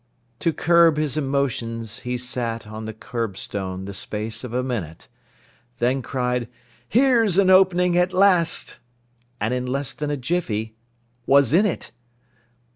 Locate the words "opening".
7.51-7.95